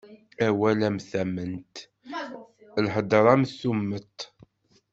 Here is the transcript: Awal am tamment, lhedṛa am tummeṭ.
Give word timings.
Awal 0.47 0.79
am 0.87 0.97
tamment, 1.09 1.73
lhedṛa 2.85 3.31
am 3.35 3.43
tummeṭ. 3.59 4.17